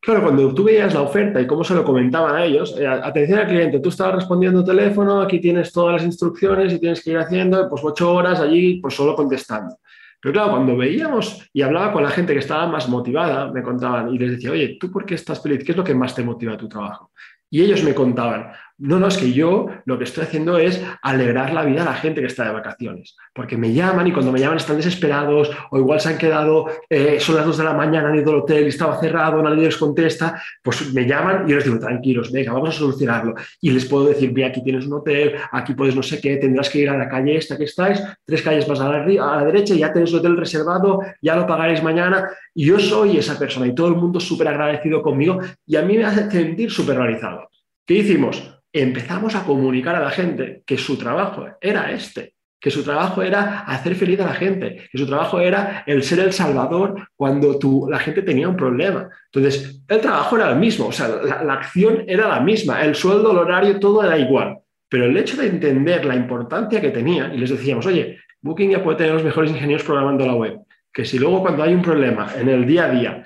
[0.00, 3.40] claro, cuando tú veías la oferta y cómo se lo comentaban a ellos, eh, atención
[3.40, 7.18] al cliente, tú estabas respondiendo teléfono, aquí tienes todas las instrucciones y tienes que ir
[7.18, 9.76] haciendo, pues ocho horas allí, pues solo contestando.
[10.20, 14.12] Pero claro, cuando veíamos y hablaba con la gente que estaba más motivada, me contaban
[14.12, 15.62] y les decía, oye, ¿tú por qué estás feliz?
[15.64, 17.12] ¿Qué es lo que más te motiva tu trabajo?
[17.50, 21.52] Y ellos me contaban, no, no, es que yo lo que estoy haciendo es alegrar
[21.52, 24.38] la vida a la gente que está de vacaciones, porque me llaman y cuando me
[24.38, 28.08] llaman están desesperados o igual se han quedado, eh, son las dos de la mañana,
[28.08, 31.56] han ido al hotel y estaba cerrado, nadie les contesta, pues me llaman y yo
[31.56, 33.34] les digo, tranquilos, venga, vamos a solucionarlo.
[33.60, 36.70] Y les puedo decir, ve, aquí tienes un hotel, aquí puedes no sé qué, tendrás
[36.70, 39.44] que ir a la calle esta que estáis, tres calles más a la, a la
[39.44, 42.30] derecha, ya tenéis el hotel reservado, ya lo pagaréis mañana.
[42.54, 45.98] Y yo soy esa persona y todo el mundo súper agradecido conmigo y a mí
[45.98, 47.48] me hace sentir súper realizado.
[47.84, 48.57] ¿Qué hicimos?
[48.80, 53.60] Empezamos a comunicar a la gente que su trabajo era este, que su trabajo era
[53.60, 57.98] hacer feliz a la gente, que su trabajo era el ser el salvador cuando la
[57.98, 59.08] gente tenía un problema.
[59.32, 63.30] Entonces, el trabajo era el mismo, o sea, la, acción era la misma, el sueldo,
[63.30, 64.58] el horario, todo era igual.
[64.88, 68.82] Pero el hecho de entender la importancia que tenía, y les decíamos, oye, Booking ya
[68.82, 70.58] puede tener los mejores ingenieros programando la web,
[70.92, 73.24] que si luego cuando hay un problema en el día a día,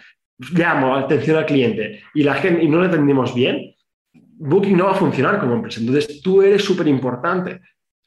[0.51, 3.72] llamo atención al cliente y la gente no le atendimos bien,
[4.38, 5.81] Booking no va a funcionar como empresa.
[5.81, 7.61] Entonces, tú eres súper importante.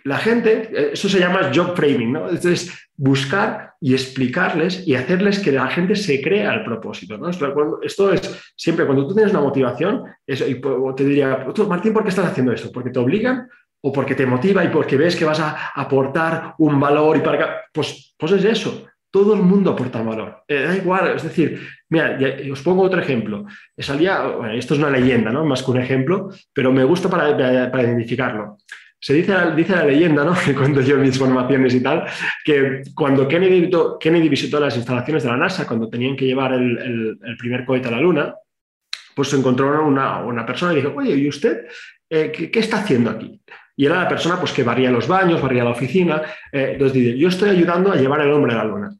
[0.03, 2.29] La gente, eh, eso se llama job framing, ¿no?
[2.29, 7.29] Entonces, buscar y explicarles y hacerles que la gente se crea el propósito, ¿no?
[7.29, 10.61] Esto es siempre, cuando tú tienes una motivación, eso, y
[10.95, 12.71] te diría, Martín, ¿por qué estás haciendo esto?
[12.71, 13.47] ¿Porque te obligan
[13.81, 17.65] o porque te motiva y porque ves que vas a aportar un valor y para
[17.71, 18.87] pues, pues es eso.
[19.11, 20.43] Todo el mundo aporta valor.
[20.47, 22.17] Eh, da igual, es decir, mira,
[22.51, 23.45] os pongo otro ejemplo.
[23.77, 25.45] Salía, esto es una leyenda, ¿no?
[25.45, 28.57] Más que un ejemplo, pero me gusta para, identificarlo.
[28.99, 30.33] Se dice, la leyenda, ¿no?
[30.45, 32.05] que cuando yo mis formaciones y tal,
[32.43, 37.65] que cuando Kennedy, visitó las instalaciones de la NASA, cuando tenían que llevar el, primer
[37.65, 38.35] cohete a la Luna,
[39.15, 41.67] pues se encontró una, persona y dijo, oye, ¿y usted
[42.09, 43.41] eh, ¿qué, está haciendo aquí?
[43.77, 46.21] Y era la persona pues, que varía los baños, varía la oficina.
[46.51, 48.95] Eh, entonces dice, yo estoy ayudando a llevar el hombre a la Luna.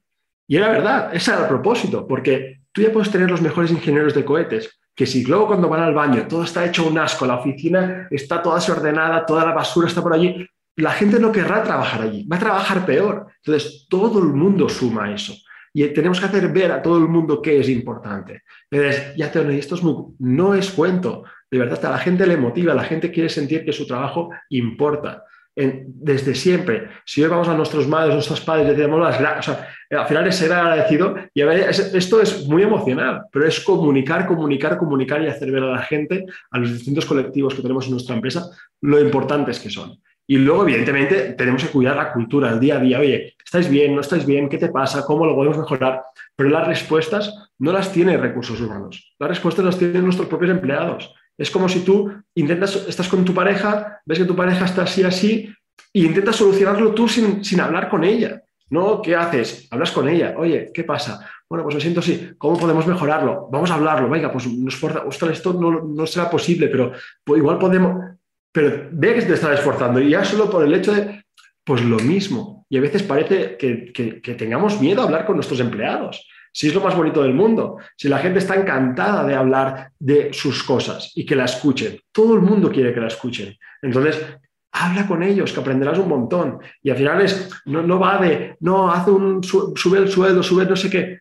[0.47, 4.13] Y era verdad, ese era el propósito, porque tú ya puedes tener los mejores ingenieros
[4.13, 7.39] de cohetes, que si luego cuando van al baño todo está hecho un asco, la
[7.39, 12.01] oficina está toda desordenada, toda la basura está por allí, la gente no querrá trabajar
[12.01, 13.27] allí, va a trabajar peor.
[13.37, 15.33] Entonces, todo el mundo suma eso.
[15.73, 18.43] Y tenemos que hacer ver a todo el mundo qué es importante.
[18.69, 19.81] Entonces, ya te esto es
[20.19, 21.23] no es cuento.
[21.49, 25.23] De verdad, a la gente le motiva, la gente quiere sentir que su trabajo importa
[25.55, 26.89] desde siempre.
[27.05, 29.57] Si hoy vamos a nuestros madres, nuestros padres, decimos las, o
[29.91, 35.21] al final es ser agradecido y esto es muy emocional, pero es comunicar, comunicar, comunicar
[35.21, 38.49] y hacer ver a la gente, a los distintos colectivos que tenemos en nuestra empresa,
[38.81, 39.97] lo importantes que son.
[40.27, 42.99] Y luego, evidentemente, tenemos que cuidar la cultura, el día a día.
[42.99, 43.93] Oye, ¿estáis bien?
[43.93, 44.49] ¿No estáis bien?
[44.49, 45.05] ¿Qué te pasa?
[45.05, 46.01] ¿Cómo lo podemos mejorar?
[46.35, 49.15] Pero las respuestas no las tiene recursos humanos.
[49.19, 51.13] Las respuestas las tienen nuestros propios empleados.
[51.37, 55.03] Es como si tú intentas, estás con tu pareja, ves que tu pareja está así,
[55.03, 55.53] así,
[55.93, 58.41] e intentas solucionarlo tú sin, hablar con ella.
[58.67, 58.99] ¿No?
[58.99, 59.67] ¿Qué haces?
[59.69, 60.33] Hablas con ella.
[60.37, 61.19] Oye, ¿qué pasa?
[61.47, 62.31] Bueno, pues me siento así.
[62.37, 63.47] ¿Cómo podemos mejorarlo?
[63.51, 64.09] Vamos a hablarlo.
[64.09, 65.03] Venga, pues nos esfuerza.
[65.05, 66.91] Ostras, esto no, será posible, pero
[67.23, 68.03] pues igual podemos.
[68.51, 71.23] Pero ve que te está esforzando y ya solo por el hecho de,
[71.63, 72.65] pues lo mismo.
[72.67, 76.73] Y a veces parece que, que tengamos miedo a hablar con nuestros empleados si es
[76.73, 81.11] lo más bonito del mundo, si la gente está encantada de hablar de sus cosas
[81.13, 83.57] y que la escuchen, todo el mundo quiere que la escuchen.
[83.81, 84.25] Entonces,
[84.71, 86.59] habla con ellos, que aprenderás un montón.
[86.81, 90.77] Y al final es, no, va de, no, hace un, sube el sueldo, sube no
[90.77, 91.19] sé qué,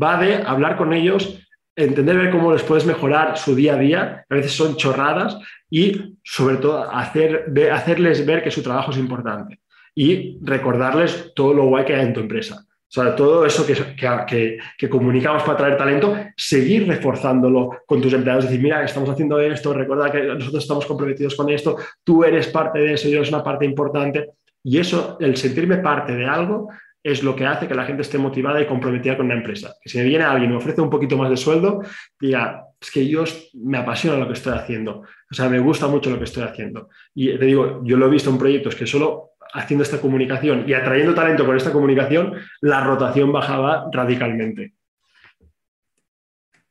[0.00, 1.40] va de hablar con ellos,
[1.74, 5.38] entender ver cómo les puedes mejorar su día a día, a veces son chorradas,
[5.68, 9.58] y sobre todo hacer, hacerles ver que su trabajo es importante
[9.92, 13.74] y recordarles todo lo guay que hay en tu empresa O sea, todo eso que,
[13.94, 19.38] que, que, comunicamos para atraer talento, seguir reforzándolo con tus empleados, decir, mira, estamos haciendo
[19.40, 23.28] esto, recuerda que nosotros estamos comprometidos con esto, tú eres parte de eso, yo eres
[23.28, 24.30] una parte importante.
[24.64, 26.70] Y eso, el sentirme parte de algo,
[27.02, 29.74] es lo que hace que la gente esté motivada y comprometida con una empresa.
[29.82, 31.82] Que si me viene alguien y me ofrece un poquito más de sueldo,
[32.18, 33.24] diga, es que yo
[33.54, 35.02] me apasiona lo que estoy haciendo.
[35.30, 36.88] O sea, me gusta mucho lo que estoy haciendo.
[37.14, 40.74] Y te digo, yo lo he visto en proyectos que solo haciendo esta comunicación y
[40.74, 44.74] atrayendo talento con esta comunicación, la rotación bajaba radicalmente.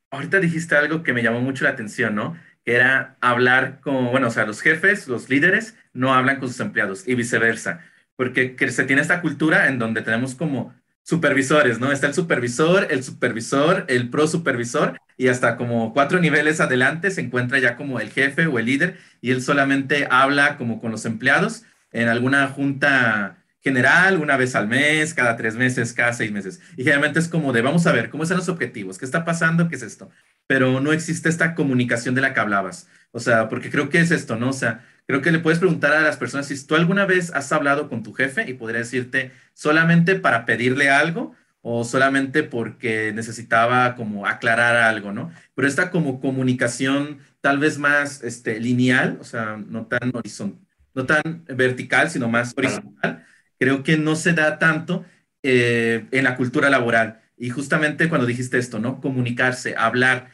[0.09, 2.37] Ahorita dijiste algo que me llamó mucho la atención, ¿no?
[2.63, 6.59] Que era hablar con, bueno, o sea, los jefes, los líderes, no hablan con sus
[6.59, 7.81] empleados y viceversa,
[8.15, 10.73] porque se tiene esta cultura en donde tenemos como
[11.07, 11.91] supervisores, ¿no?
[11.91, 17.21] Está el supervisor, el supervisor, el pro supervisor y hasta como cuatro niveles adelante se
[17.21, 21.05] encuentra ya como el jefe o el líder y él solamente habla como con los
[21.05, 26.61] empleados en alguna junta general, una vez al mes, cada tres meses, cada seis meses.
[26.77, 28.97] Y generalmente es como de, vamos a ver, ¿cómo están los objetivos?
[28.97, 29.67] ¿Qué está pasando?
[29.67, 30.09] ¿Qué es esto?
[30.47, 32.87] Pero no existe esta comunicación de la que hablabas.
[33.11, 34.49] O sea, porque creo que es esto, ¿no?
[34.49, 37.51] O sea, creo que le puedes preguntar a las personas si tú alguna vez has
[37.51, 43.95] hablado con tu jefe y podría decirte solamente para pedirle algo o solamente porque necesitaba
[43.95, 45.31] como aclarar algo, ¿no?
[45.55, 50.66] Pero esta como comunicación tal vez más este, lineal, o sea, no tan horizontal
[50.97, 53.23] no tan vertical, sino más horizontal,
[53.59, 55.05] creo que no se da tanto
[55.43, 57.21] eh, en la cultura laboral.
[57.37, 58.99] Y justamente cuando dijiste esto, ¿no?
[58.99, 60.31] Comunicarse, hablar.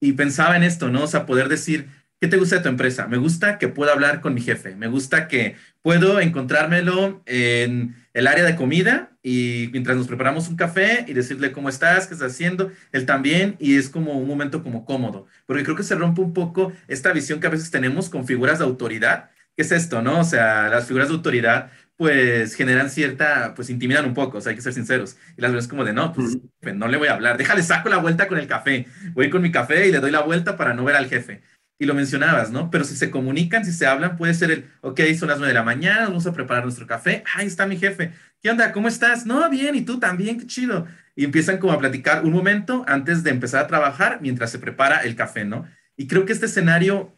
[0.00, 1.02] Y pensaba en esto, ¿no?
[1.02, 1.88] O sea, poder decir,
[2.20, 3.08] ¿qué te gusta de tu empresa?
[3.08, 4.76] Me gusta que pueda hablar con mi jefe.
[4.76, 10.54] Me gusta que puedo encontrármelo en el área de comida y mientras nos preparamos un
[10.54, 14.62] café y decirle cómo estás, qué estás haciendo, él también, y es como un momento
[14.62, 18.10] como cómodo, porque creo que se rompe un poco esta visión que a veces tenemos
[18.10, 20.20] con figuras de autoridad, ¿qué es esto, no?
[20.20, 24.50] O sea, las figuras de autoridad pues generan cierta, pues intimidan un poco, o sea,
[24.50, 25.16] hay que ser sinceros.
[25.36, 26.38] Y las veces como de, no, pues,
[26.74, 29.52] no le voy a hablar, déjale, saco la vuelta con el café, voy con mi
[29.52, 31.42] café y le doy la vuelta para no ver al jefe.
[31.78, 32.70] Y lo mencionabas, ¿no?
[32.70, 35.58] Pero si se comunican, si se hablan, puede ser el, ok, son las nueve de
[35.58, 38.72] la mañana, vamos a preparar nuestro café, ahí está mi jefe, ¿qué onda?
[38.72, 39.26] ¿Cómo estás?
[39.26, 40.86] No, bien, y tú también, qué chido.
[41.16, 44.98] Y empiezan como a platicar un momento antes de empezar a trabajar mientras se prepara
[44.98, 45.66] el café, ¿no?
[45.96, 47.13] Y creo que este escenario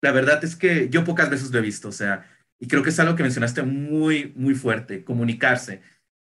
[0.00, 2.26] la verdad es que yo pocas veces lo he visto, o sea,
[2.60, 5.80] y creo que es algo que mencionaste muy, muy fuerte, comunicarse.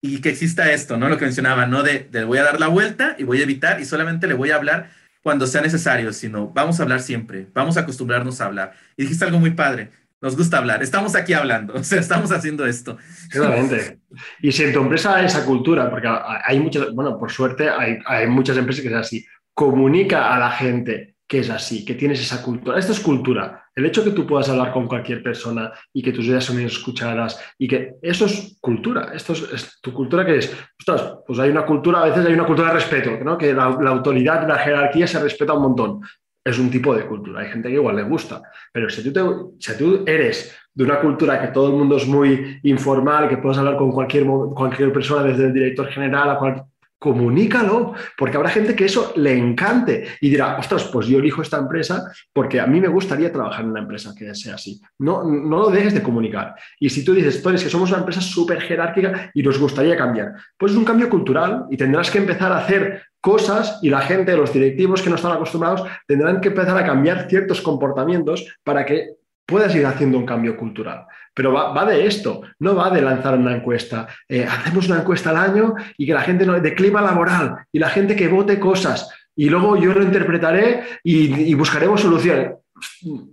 [0.01, 1.09] Y que exista esto, ¿no?
[1.09, 1.81] Lo que mencionaba, ¿no?
[1.81, 4.55] De, voy a dar la vuelta y voy a evitar y solamente le voy a
[4.55, 4.91] hablar
[5.23, 8.73] cuando sea necesario, sino vamos a hablar siempre, vamos a acostumbrarnos a hablar.
[8.95, 12.67] Y dijiste algo muy padre, nos gusta hablar, estamos aquí hablando, o sea, estamos haciendo
[12.67, 12.97] esto.
[13.31, 13.99] Claramente.
[14.41, 18.27] Y si en tu empresa esa cultura, porque hay muchas, bueno, por suerte hay, hay
[18.27, 19.25] muchas empresas que es así,
[19.55, 22.77] comunica a la gente que es así, que tienes esa cultura.
[22.77, 23.65] Esto es cultura.
[23.75, 27.39] El hecho que tú puedas hablar con cualquier persona y que tus ideas son escuchadas
[27.57, 29.11] y que eso es cultura.
[29.13, 32.45] Esto es, tu cultura que es, ostras, pues hay una cultura, a veces hay una
[32.45, 33.37] cultura de respeto, ¿no?
[33.37, 36.01] que la, autoridad, la jerarquía se respeta un montón.
[36.43, 37.41] Es un tipo de cultura.
[37.41, 38.43] Hay gente que igual le gusta.
[38.71, 42.59] Pero si tú, si tú eres de una cultura que todo el mundo es muy
[42.63, 46.65] informal, que puedes hablar con cualquier, cualquier persona, desde el director general a cualquier
[47.05, 51.59] comunícalo, porque habrá gente que eso le encante y dirá, ostras, pues yo elijo esta
[51.59, 54.81] empresa porque a mí me gustaría trabajar en una empresa que sea así.
[54.97, 56.55] No, no lo dejes de comunicar.
[56.79, 60.33] Y si tú dices, tú que somos una empresa súper jerárquica y nos gustaría cambiar,
[60.57, 64.35] pues es un cambio cultural y tendrás que empezar a hacer cosas y la gente,
[64.35, 69.17] los directivos que no están acostumbrados, tendrán que empezar a cambiar ciertos comportamientos para que
[69.45, 71.05] puedas ir haciendo un cambio cultural.
[71.33, 74.07] Pero va, de esto, no va de lanzar una encuesta.
[74.27, 77.79] Eh, hacemos una encuesta al año y que la gente no, de clima laboral y
[77.79, 82.51] la gente que vote cosas y luego yo lo interpretaré y, buscaremos soluciones.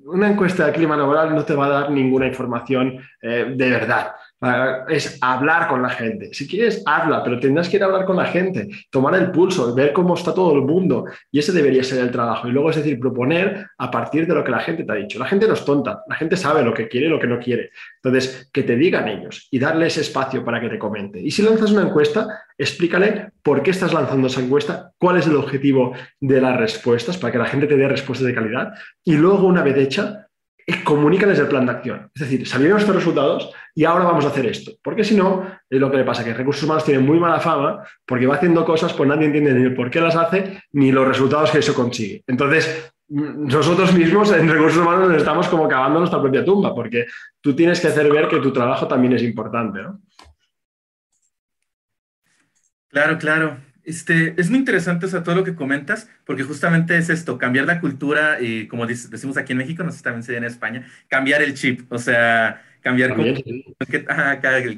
[0.05, 4.13] Una encuesta de clima laboral no te va a dar ninguna información eh, de verdad
[4.89, 6.35] es hablar con la gente.
[6.35, 9.73] Si quieres, habla, pero tendrás que ir a hablar con la gente, tomar el pulso,
[9.75, 11.05] ver cómo está todo el mundo.
[11.31, 12.49] Y ese debería ser el trabajo.
[12.49, 15.19] Y luego, es decir, proponer a partir de lo que la gente te ha dicho.
[15.19, 17.39] La gente no es tonta, la gente sabe lo que quiere y lo que no
[17.39, 17.71] quiere.
[18.03, 21.21] Entonces, que te digan ellos y darles espacio para que te comente.
[21.21, 22.27] Y si lanzas una encuesta,
[22.59, 27.33] explícale por qué estás lanzando esa encuesta, cuál es el objetivo de las respuestas, para
[27.33, 28.73] que la gente te dé respuestas de calidad.
[29.05, 30.29] Y luego, una vez hecha,
[30.85, 32.11] comunícales el plan de acción.
[32.15, 34.73] Es decir, salieron estos resultados y ahora vamos a hacer esto.
[34.83, 37.83] Porque si no, es lo que le pasa, que recursos humanos tienen muy mala fama
[38.07, 41.51] porque va haciendo cosas, pues nadie entiende ni por qué las hace ni los resultados
[41.51, 42.23] que eso consigue.
[42.27, 47.07] Entonces, nosotros mismos en recursos humanos nos estamos como cavando nuestra propia tumba porque
[47.41, 49.81] tú tienes que hacer ver que tu trabajo también es importante.
[52.89, 53.72] Claro, claro.
[53.85, 58.41] Este, es muy interesante todo lo que comentas, porque justamente es esto, cambiar la cultura
[58.41, 61.55] y como decimos aquí en México, no sé si también se en España, cambiar el
[61.55, 63.17] chip, o sea, cambiar,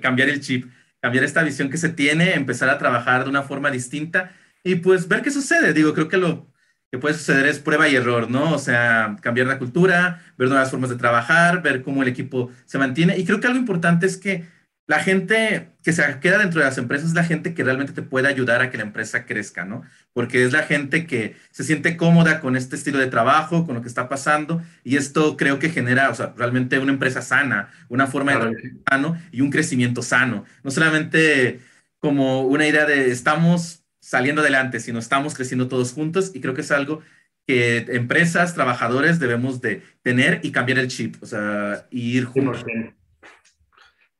[0.01, 3.71] cambiar el chip, cambiar esta visión que se tiene, empezar a trabajar de una forma
[3.71, 5.75] distinta y pues ver qué sucede.
[5.75, 6.51] Digo, creo que lo
[6.91, 8.55] que puede suceder es prueba y error, ¿no?
[8.55, 12.79] O sea, cambiar la cultura, ver nuevas formas de trabajar, ver cómo el equipo se
[12.79, 13.19] mantiene.
[13.19, 14.47] Y creo que algo importante es que
[14.87, 18.03] la gente que se queda dentro de las empresas es la gente que realmente te
[18.03, 19.83] puede ayudar a que la empresa crezca, ¿no?
[20.13, 23.83] Porque es la gente que se siente cómoda con este estilo de trabajo, con lo
[23.83, 28.07] que está pasando, y esto creo que genera, o sea, realmente una empresa sana, una
[28.07, 30.45] forma de trabajar sano y un crecimiento sano.
[30.63, 31.61] No solamente
[31.99, 36.61] como una idea de estamos saliendo adelante, sino estamos creciendo todos juntos, y creo que
[36.61, 37.01] es algo
[37.47, 42.65] que empresas, trabajadores debemos de tener y cambiar el chip, o sea, ir juntos.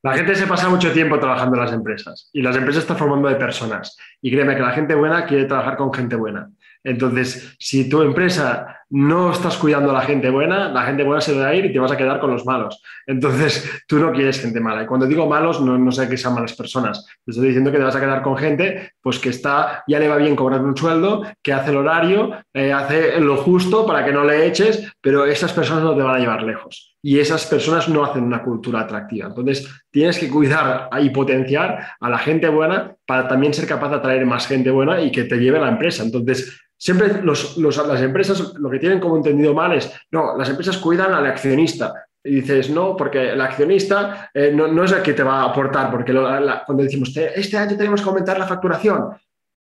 [0.05, 3.27] La gente se pasa mucho tiempo trabajando en las empresas y las empresas están formando
[3.27, 3.97] de personas.
[4.21, 6.51] Y créeme que la gente buena quiere trabajar con gente buena.
[6.83, 11.39] Entonces, si tu empresa no estás cuidando a la gente buena, la gente buena se
[11.39, 12.83] va a ir y te vas a quedar con los malos.
[13.07, 14.83] Entonces, tú no quieres gente mala.
[14.83, 17.07] Y cuando digo malos, no, no sé que sean malas personas.
[17.25, 20.09] Te estoy diciendo que te vas a quedar con gente pues que está, ya le
[20.09, 24.13] va bien cobrar un sueldo, que hace el horario, eh, hace lo justo para que
[24.13, 26.97] no le eches, pero esas personas no te van a llevar lejos.
[27.03, 29.27] Y esas personas no hacen una cultura atractiva.
[29.27, 33.97] Entonces, tienes que cuidar y potenciar a la gente buena para también ser capaz de
[33.97, 36.03] atraer más gente buena y que te lleve a la empresa.
[36.03, 41.13] Entonces, Siempre las empresas lo que tienen como entendido mal es, no, las empresas cuidan
[41.13, 42.07] al accionista.
[42.23, 45.91] Y dices, no, porque el accionista eh, no, es el que te va a aportar,
[45.91, 49.11] porque cuando decimos, este año tenemos que aumentar la facturación,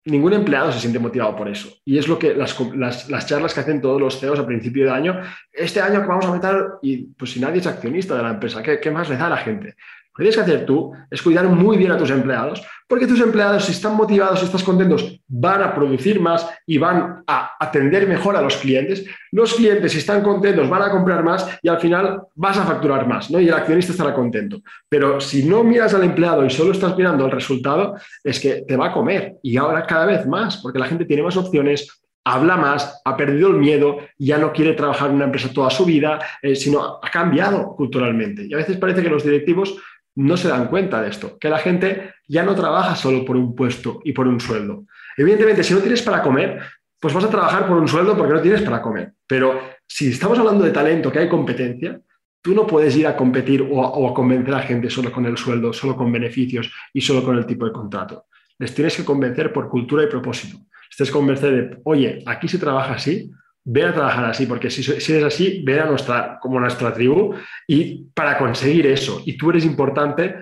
[0.04, 1.70] ningún empleado se siente motivado por eso.
[1.84, 5.20] Y es lo que las, charlas que hacen todos los CEOs a principio de año,
[5.50, 8.78] este año vamos a aumentar, y pues si nadie es accionista de la empresa, ¿qué,
[8.80, 9.74] qué más le da a la gente?
[10.12, 13.20] Lo que tienes que hacer tú es cuidar muy bien a tus empleados, porque tus
[13.22, 18.06] empleados, si están motivados, si están contentos, van a producir más y van a atender
[18.06, 19.06] mejor a los clientes.
[19.30, 23.08] Los clientes, si están contentos, van a comprar más y al final vas a facturar
[23.08, 23.40] más, ¿no?
[23.40, 24.60] Y el accionista estará contento.
[24.86, 28.76] Pero si no miras al empleado y solo estás mirando el resultado, es que te
[28.76, 32.56] va a comer y ahora cada vez más, porque la gente tiene más opciones, habla
[32.56, 36.20] más, ha perdido el miedo, ya no quiere trabajar en una empresa toda su vida,
[36.40, 38.44] eh, sino ha cambiado culturalmente.
[38.46, 39.76] Y a veces parece que los directivos
[40.14, 43.54] no se dan cuenta de esto, que la gente ya no trabaja solo por un
[43.54, 44.84] puesto y por un sueldo.
[45.16, 46.60] Evidentemente, si no tienes para comer,
[47.00, 49.12] pues vas a trabajar por un sueldo porque no tienes para comer.
[49.26, 52.00] Pero si estamos hablando de talento, que hay competencia,
[52.40, 55.72] tú no puedes ir a competir o a, convencer a gente solo con el sueldo,
[55.72, 58.26] solo con beneficios y solo con el tipo de contrato.
[58.58, 60.58] Les tienes que convencer por cultura y propósito.
[60.88, 63.30] Les tienes convencer de, oye, aquí se trabaja así,
[63.64, 67.34] ven a trabajar así, porque si, si eres así, ven a nuestra, como nuestra tribu
[67.66, 70.36] y para conseguir eso, y tú eres importante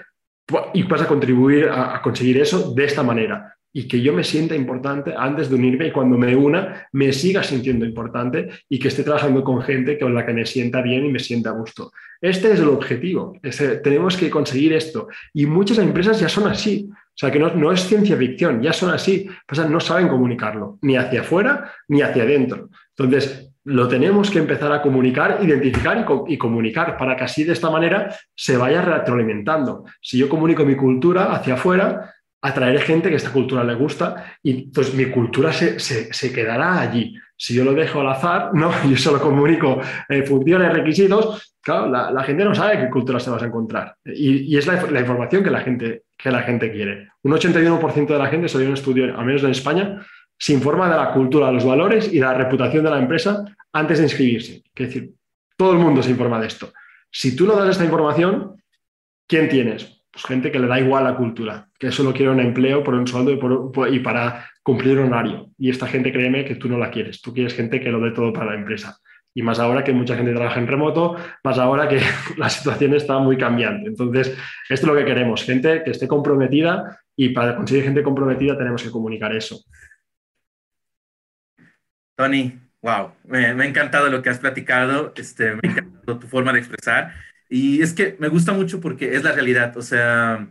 [0.75, 3.55] y vas a contribuir a, conseguir eso de esta manera.
[3.73, 7.45] Y que yo me sienta importante antes de unirme y cuando me una me siga
[7.45, 11.13] sintiendo importante y que esté trabajando con gente con la que me sienta bien y
[11.13, 11.93] me sienta a gusto.
[12.21, 13.39] Este es el objetivo.
[13.85, 15.07] tenemos que conseguir esto.
[15.33, 16.91] Y muchas empresas ya son así.
[16.91, 19.29] O sea, que no, es ciencia ficción, ya son así.
[19.47, 22.71] Pasa, no saben comunicarlo, ni hacia afuera ni hacia adentro.
[22.97, 27.71] Entonces, lo tenemos que empezar a comunicar, identificar y, comunicar para que así de esta
[27.71, 29.85] manera se vaya retroalimentando.
[30.01, 34.65] Si yo comunico mi cultura hacia afuera, atraeré gente que esta cultura le gusta y
[34.65, 37.15] entonces mi cultura se, se, quedará allí.
[37.37, 42.23] Si yo lo dejo al azar, no, yo solo comunico eh, funciones, requisitos, claro, la,
[42.25, 43.95] gente no sabe qué cultura se vas a encontrar.
[44.05, 47.09] Y, es la, la, información que la gente, que la gente quiere.
[47.23, 50.01] Un 81% de la gente, salió un estudio, al menos en España,
[50.41, 53.45] se informa de la cultura, de los valores y de la reputación de la empresa
[53.75, 54.63] antes de inscribirse.
[54.75, 55.13] Es decir,
[55.55, 56.73] todo el mundo se informa de esto.
[57.11, 58.57] Si tú no das esta información,
[59.27, 60.03] ¿quién tienes?
[60.11, 63.07] Pues gente que le da igual la cultura, que solo quiere un empleo por un
[63.07, 63.33] sueldo
[63.89, 65.51] y, para cumplir un horario.
[65.59, 67.21] Y esta gente, créeme que tú no la quieres.
[67.21, 68.99] Tú quieres gente que lo dé todo para la empresa.
[69.35, 72.01] Y más ahora que mucha gente trabaja en remoto, más ahora que
[72.39, 73.91] la situación está muy cambiante.
[73.91, 74.29] Entonces,
[74.71, 78.83] esto es lo que queremos, gente que esté comprometida y para conseguir gente comprometida tenemos
[78.83, 79.61] que comunicar eso.
[82.21, 86.53] Tony, wow, me, ha encantado lo que has platicado, este, me ha encantado tu forma
[86.53, 87.15] de expresar.
[87.49, 90.51] Y es que me gusta mucho porque es la realidad, o sea,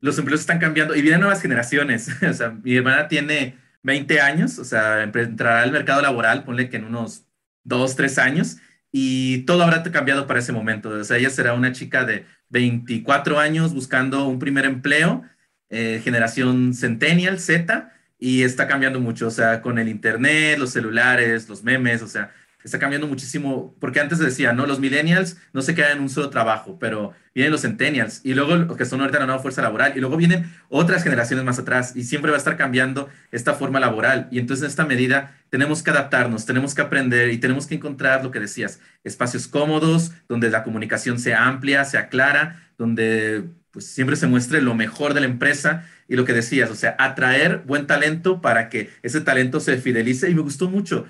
[0.00, 2.08] los empleos están cambiando y vienen nuevas generaciones.
[2.22, 6.78] o sea, mi hermana tiene 20 años, o sea, entrará al mercado laboral, ponle que
[6.78, 7.26] en unos
[7.64, 8.56] 2, 3 años,
[8.90, 10.88] y todo habrá cambiado para ese momento.
[10.88, 15.24] O sea, ella será una chica de 24 años buscando un primer empleo,
[15.68, 17.92] eh, generación Centennial, Z,
[18.22, 22.30] y está cambiando mucho, o sea, con el Internet, los celulares, los memes, o sea,
[22.62, 24.64] está cambiando muchísimo, porque antes decía, ¿no?
[24.64, 28.54] Los millennials no se quedan en un solo trabajo, pero vienen los centennials y luego
[28.54, 31.96] los que son ahorita la nueva fuerza laboral y luego vienen otras generaciones más atrás
[31.96, 35.82] y siempre va a estar cambiando esta forma laboral y entonces en esta medida tenemos
[35.82, 40.48] que adaptarnos, tenemos que aprender y tenemos que encontrar lo que decías, espacios cómodos donde
[40.48, 45.26] la comunicación sea amplia, sea clara, donde pues siempre se muestre lo mejor de la
[45.26, 49.78] empresa y lo que decías, o sea, atraer buen talento para que ese talento se
[49.78, 50.28] fidelice.
[50.28, 51.06] Y me gustó mucho,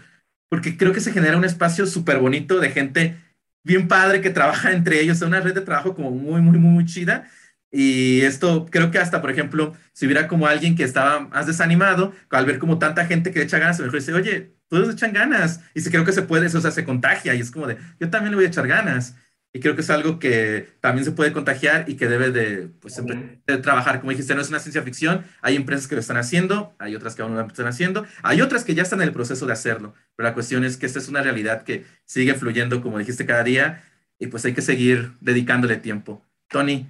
[0.49, 3.17] porque creo que se genera un espacio súper bonito de gente
[3.65, 6.85] bien padre que trabaja entre ellos, una red de trabajo como muy, muy, muy, muy
[6.85, 7.29] chida.
[7.73, 12.15] Y esto creo que hasta, por ejemplo, si hubiera como alguien que estaba más desanimado,
[12.31, 15.13] al ver como tanta gente que echa ganas, a lo mejor dice, oye, todos echan
[15.13, 15.63] ganas.
[15.75, 17.77] Y si creo que se puede, eso o sea, se contagia y es como de,
[17.99, 19.17] yo también le voy a echar ganas.
[19.55, 23.01] Y creo que es algo que también se puede contagiar y que debe de, pues,
[23.05, 24.01] de trabajar.
[24.01, 25.25] Como dijiste, no es una ciencia ficción.
[25.43, 28.41] Hay empresas que lo están haciendo, hay otras que aún no lo están haciendo, hay
[28.41, 29.95] otras que ya están en el proceso de hacerlo.
[30.17, 33.45] Pero la cuestión es que esta es una realidad que sigue fluyendo, como dijiste, cada
[33.45, 33.85] día
[34.19, 36.25] y pues hay que seguir dedicándole tiempo.
[36.49, 36.89] Tony,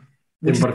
[0.60, 0.74] por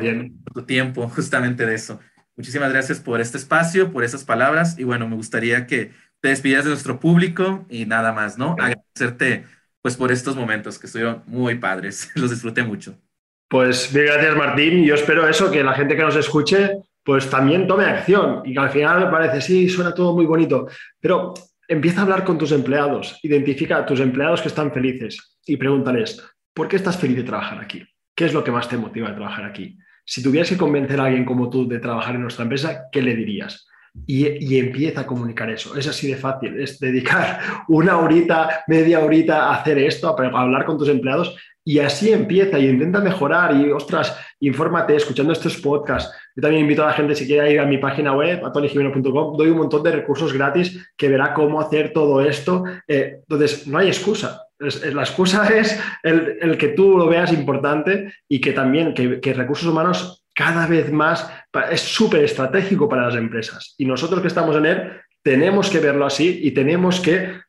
[0.53, 1.99] tu tiempo, justamente de eso.
[2.35, 6.65] Muchísimas gracias por este espacio, por esas palabras y bueno, me gustaría que te despidieras
[6.65, 8.55] de nuestro público y nada más, ¿no?
[8.59, 9.45] Agradecerte
[9.87, 12.99] pues por estos momentos que estuvieron muy padres, los disfruté mucho.
[13.47, 16.71] Pues bien, gracias Martín, yo espero eso, que la gente que nos escuche
[17.05, 20.67] pues también tome acción y que al final me parece, sí, suena todo muy bonito,
[20.99, 21.33] pero
[21.69, 26.21] empieza a hablar con tus empleados, identifica a tus empleados que están felices y pregúntales,
[26.53, 27.87] ¿por qué estás feliz de trabajar aquí?
[28.13, 29.77] ¿Qué es lo que más te motiva de trabajar aquí?
[30.03, 33.15] Si tuvieras que convencer a alguien como tú de trabajar en nuestra empresa, ¿qué le
[33.15, 33.66] dirías?
[34.05, 35.75] Y, empieza a comunicar eso.
[35.75, 40.65] Es así de fácil, es dedicar una horita, media horita a hacer esto, a, hablar
[40.65, 46.13] con tus empleados y así empieza y intenta mejorar y, ostras, infórmate escuchando estos podcasts.
[46.35, 49.49] Yo también invito a la gente, si quiere ir a mi página web, atoligimeno.com, doy
[49.49, 52.63] un montón de recursos gratis que verá cómo hacer todo esto.
[52.87, 54.43] Eh, entonces, no hay excusa.
[54.59, 60.23] la excusa es el, que tú lo veas importante y que también que recursos humanos
[60.37, 61.27] cada vez más
[61.71, 63.73] es súper estratégico para las empresas.
[63.79, 64.91] Y nosotros que estamos en él
[65.23, 67.39] tenemos que verlo así y tenemos que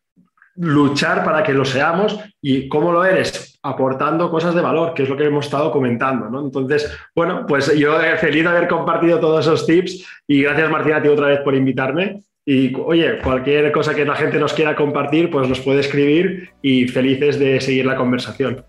[0.57, 2.18] luchar para que lo seamos.
[2.41, 3.59] ¿Y cómo lo eres?
[3.62, 6.30] Aportando cosas de valor, que es lo que hemos estado comentando.
[6.30, 6.41] ¿no?
[6.41, 11.03] Entonces, bueno, pues yo feliz de haber compartido todos esos tips y gracias Martina a
[11.03, 12.22] ti otra vez por invitarme.
[12.47, 16.89] Y oye, cualquier cosa que la gente nos quiera compartir, pues nos puede escribir y
[16.89, 18.64] felices de seguir la conversación.